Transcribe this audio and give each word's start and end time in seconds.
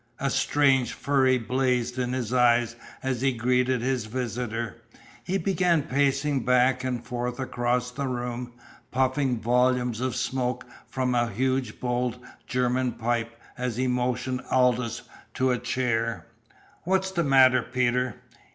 A 0.19 0.31
strange 0.31 0.93
fury 0.93 1.37
blazed 1.37 1.99
in 1.99 2.11
his 2.13 2.33
eyes 2.33 2.75
as 3.03 3.21
he 3.21 3.31
greeted 3.31 3.83
his 3.83 4.05
visitor. 4.07 4.77
He 5.23 5.37
began 5.37 5.83
pacing 5.83 6.43
back 6.43 6.83
and 6.83 7.05
forth 7.05 7.39
across 7.39 7.91
the 7.91 8.07
room, 8.07 8.53
puffing 8.89 9.39
volumes 9.39 10.01
of 10.01 10.15
smoke 10.15 10.65
from 10.87 11.13
a 11.13 11.29
huge 11.29 11.79
bowled 11.79 12.17
German 12.47 12.93
pipe 12.93 13.39
as 13.59 13.77
he 13.77 13.85
motioned 13.85 14.41
Aldous 14.49 15.03
to 15.35 15.51
a 15.51 15.59
chair. 15.59 16.25
"What's 16.83 17.11
the 17.11 17.23
matter, 17.23 17.61
Peter?" 17.61 18.15